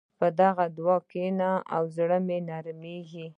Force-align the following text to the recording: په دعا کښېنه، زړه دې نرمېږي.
په 0.19 0.27
دعا 0.39 0.97
کښېنه، 1.09 1.49
زړه 1.95 2.17
دې 2.27 2.37
نرمېږي. 2.47 3.25